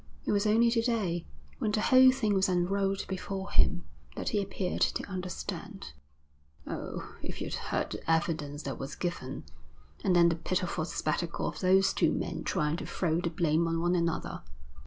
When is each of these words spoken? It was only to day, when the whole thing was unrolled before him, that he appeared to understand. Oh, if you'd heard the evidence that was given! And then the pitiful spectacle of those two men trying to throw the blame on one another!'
It 0.25 0.31
was 0.31 0.47
only 0.47 0.71
to 0.71 0.81
day, 0.81 1.27
when 1.59 1.69
the 1.71 1.79
whole 1.81 2.11
thing 2.11 2.33
was 2.33 2.49
unrolled 2.49 3.05
before 3.07 3.51
him, 3.51 3.83
that 4.15 4.29
he 4.29 4.41
appeared 4.41 4.81
to 4.81 5.05
understand. 5.05 5.93
Oh, 6.65 7.15
if 7.21 7.39
you'd 7.39 7.53
heard 7.69 7.91
the 7.91 8.11
evidence 8.11 8.63
that 8.63 8.79
was 8.79 8.95
given! 8.95 9.43
And 10.03 10.15
then 10.15 10.29
the 10.29 10.35
pitiful 10.37 10.85
spectacle 10.85 11.45
of 11.47 11.59
those 11.59 11.93
two 11.93 12.11
men 12.11 12.43
trying 12.43 12.77
to 12.77 12.85
throw 12.87 13.19
the 13.21 13.29
blame 13.29 13.67
on 13.67 13.79
one 13.79 13.93
another!' 13.93 14.41